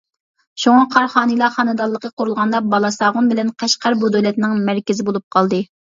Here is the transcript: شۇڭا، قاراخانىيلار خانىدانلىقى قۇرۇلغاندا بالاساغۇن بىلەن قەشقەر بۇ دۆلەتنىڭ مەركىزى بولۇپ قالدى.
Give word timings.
شۇڭا، 0.61 0.85
قاراخانىيلار 0.95 1.51
خانىدانلىقى 1.57 2.11
قۇرۇلغاندا 2.21 2.61
بالاساغۇن 2.71 3.27
بىلەن 3.33 3.53
قەشقەر 3.61 3.99
بۇ 4.05 4.11
دۆلەتنىڭ 4.17 4.57
مەركىزى 4.71 5.07
بولۇپ 5.11 5.29
قالدى. 5.37 5.63